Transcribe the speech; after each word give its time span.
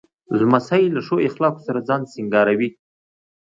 لمسی 0.39 0.83
له 0.95 1.01
ښو 1.07 1.15
اخلاقو 1.27 1.65
سره 1.67 1.85
ځان 1.87 2.01
سینګاروي. 2.11 2.69